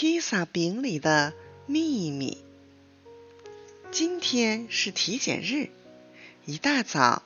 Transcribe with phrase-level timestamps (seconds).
[0.00, 1.34] 披萨饼里的
[1.66, 2.38] 秘密。
[3.90, 5.68] 今天是体检日，
[6.46, 7.22] 一大早，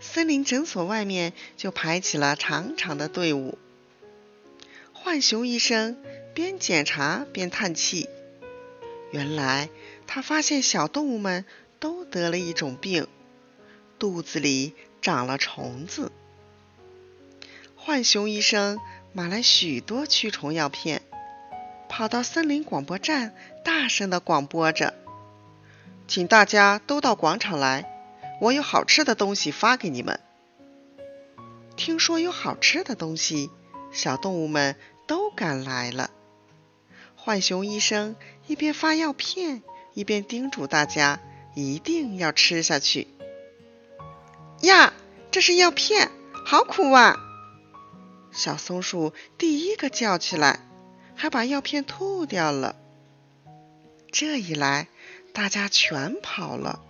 [0.00, 3.58] 森林诊所外面就排起了长长的队伍。
[4.94, 5.98] 浣熊医生
[6.32, 8.08] 边检查边叹气，
[9.10, 9.68] 原来
[10.06, 11.44] 他发现小动物们
[11.78, 13.06] 都得了一种病，
[13.98, 14.72] 肚子里
[15.02, 16.10] 长了虫子。
[17.76, 18.80] 浣熊医生
[19.12, 21.02] 买来许多驱虫药片。
[21.96, 24.94] 跑到森林广播站，大声的广播着
[26.08, 27.88] ：“请大家都到广场来，
[28.40, 30.18] 我有好吃的东西发给你们。”
[31.78, 33.48] 听说有好吃的东西，
[33.92, 34.74] 小动物们
[35.06, 36.10] 都赶来了。
[37.14, 38.16] 浣熊医生
[38.48, 41.20] 一边发药片，一边叮嘱大家
[41.54, 43.06] 一定要吃下去。
[44.62, 44.92] 呀，
[45.30, 46.10] 这是药片，
[46.44, 47.16] 好苦啊！
[48.32, 50.58] 小松鼠第一个叫起来。
[51.14, 52.76] 还把药片吐掉了。
[54.10, 54.88] 这一来，
[55.32, 56.80] 大家全跑了，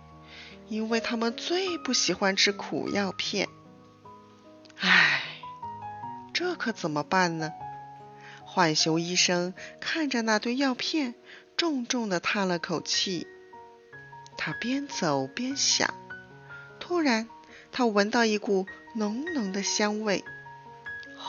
[0.67, 3.49] 因为他们最不喜欢吃苦药片。
[4.77, 5.21] 唉，
[6.33, 7.51] 这可怎么办呢？
[8.45, 11.15] 浣熊医生看着那堆药片，
[11.57, 13.27] 重重的叹了口气。
[14.37, 15.93] 他边走边想，
[16.79, 17.27] 突然，
[17.71, 20.23] 他闻到一股浓浓的香味。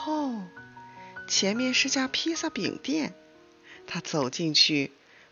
[0.05, 0.47] 哦！
[1.27, 3.13] 前面是家披萨饼店，
[3.85, 4.91] 他走进去，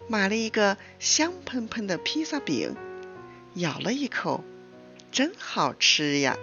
[0.09, 2.75] 买了一个香喷喷的披萨饼，
[3.53, 4.43] 咬了一口，
[5.09, 6.38] 真好吃呀！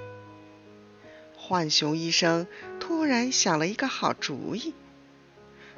[1.36, 2.46] 浣熊医生
[2.80, 4.72] 突然想了一个好主意，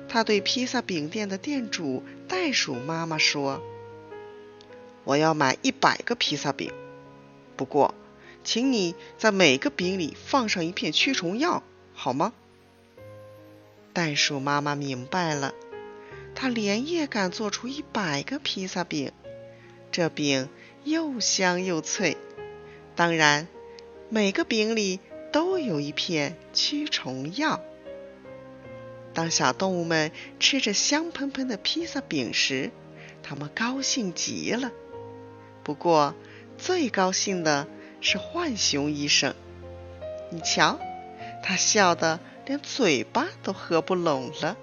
[0.09, 3.61] 他对披萨饼店的店主袋鼠妈妈说
[5.03, 6.73] ：“我要买一百个披萨饼，
[7.57, 7.93] 不过，
[8.45, 12.33] 请你在每个饼里放上一片驱虫药，好吗？”
[13.95, 15.55] 袋鼠妈妈明白了，
[16.35, 19.13] 她连夜赶做出一百个披萨饼，
[19.93, 20.49] 这饼
[20.83, 22.17] 又香又脆。
[22.97, 23.47] 当然，
[24.09, 24.99] 每个饼里
[25.33, 27.61] 都有一片驱虫药。
[29.13, 32.73] 当小动物们吃着香喷喷的披萨饼时，
[33.23, 34.73] 它们高兴极了。
[35.63, 36.17] 不过，
[36.59, 37.69] 最高兴的
[38.01, 39.37] 是浣熊医生。
[40.31, 40.81] 你瞧，
[41.45, 42.19] 他笑得。
[42.47, 44.57] 连嘴巴都合不拢了。